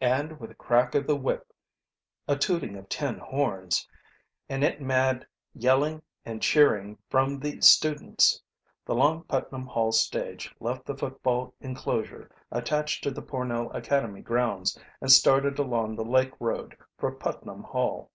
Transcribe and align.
And 0.00 0.40
with 0.40 0.50
a 0.50 0.56
crack 0.56 0.96
of 0.96 1.06
the 1.06 1.14
whip, 1.14 1.52
a 2.26 2.34
tooting 2.34 2.74
of 2.74 2.88
tin 2.88 3.18
horns, 3.18 3.86
and 4.48 4.64
it 4.64 4.80
mad 4.80 5.24
yelling 5.54 6.02
and 6.24 6.42
cheering 6.42 6.98
from 7.08 7.38
the 7.38 7.60
students, 7.60 8.42
the 8.84 8.96
long 8.96 9.22
Putnam 9.22 9.66
Hall 9.68 9.92
stage 9.92 10.52
left 10.58 10.84
the 10.84 10.96
football 10.96 11.54
enclosure 11.60 12.28
attached 12.50 13.04
to 13.04 13.12
the 13.12 13.22
Pornell 13.22 13.70
Academy 13.70 14.20
grounds 14.20 14.76
and 15.00 15.12
started 15.12 15.60
along 15.60 15.94
the 15.94 16.04
lake 16.04 16.32
road 16.40 16.76
for 16.98 17.12
Putnam 17.12 17.62
Hall. 17.62 18.10